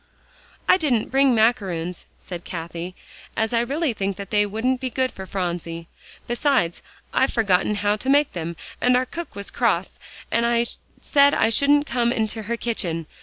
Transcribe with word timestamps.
"I 0.67 0.77
didn't 0.77 1.11
bring 1.11 1.35
macaroons," 1.35 2.07
said 2.17 2.43
Cathie, 2.43 2.95
"as 3.37 3.53
I 3.53 3.59
really 3.61 3.93
think 3.93 4.17
that 4.17 4.31
they 4.31 4.47
wouldn't 4.47 4.81
be 4.81 4.89
good 4.89 5.11
for 5.11 5.27
Phronsie. 5.27 5.87
Besides, 6.25 6.81
I've 7.13 7.33
forgotten 7.33 7.75
how 7.75 7.97
to 7.97 8.09
make 8.09 8.31
them, 8.31 8.55
and 8.81 8.97
our 8.97 9.05
cook 9.05 9.35
was 9.35 9.51
cross 9.51 9.99
and 10.31 10.67
said 11.01 11.35
I 11.35 11.51
shouldn't 11.51 11.85
come 11.85 12.11
into 12.11 12.41
her 12.41 12.57
kitchen. 12.57 13.05